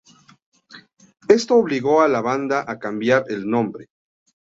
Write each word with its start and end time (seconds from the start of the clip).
Esto 1.29 1.57
obligó 1.57 2.01
a 2.01 2.07
la 2.07 2.21
banda 2.21 2.65
a 2.67 2.79
cambiar 2.79 3.25
el 3.29 3.47
nombre. 3.47 3.85